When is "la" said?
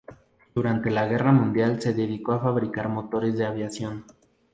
0.89-1.05